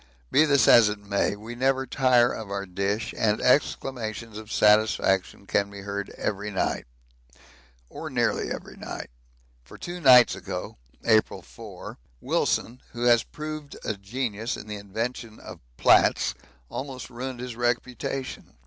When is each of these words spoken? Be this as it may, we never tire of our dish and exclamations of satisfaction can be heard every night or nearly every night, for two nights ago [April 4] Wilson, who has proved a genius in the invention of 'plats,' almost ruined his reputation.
Be 0.31 0.45
this 0.45 0.67
as 0.67 0.89
it 0.89 0.97
may, 0.97 1.35
we 1.35 1.53
never 1.53 1.85
tire 1.85 2.31
of 2.33 2.49
our 2.49 2.65
dish 2.65 3.13
and 3.15 3.39
exclamations 3.39 4.35
of 4.35 4.51
satisfaction 4.51 5.45
can 5.45 5.69
be 5.69 5.81
heard 5.81 6.09
every 6.17 6.49
night 6.49 6.85
or 7.87 8.09
nearly 8.09 8.49
every 8.49 8.77
night, 8.77 9.11
for 9.63 9.77
two 9.77 10.01
nights 10.01 10.33
ago 10.33 10.79
[April 11.05 11.43
4] 11.43 11.99
Wilson, 12.19 12.81
who 12.93 13.03
has 13.03 13.21
proved 13.21 13.77
a 13.85 13.93
genius 13.93 14.57
in 14.57 14.65
the 14.65 14.77
invention 14.77 15.39
of 15.39 15.59
'plats,' 15.77 16.33
almost 16.67 17.11
ruined 17.11 17.39
his 17.39 17.55
reputation. 17.55 18.55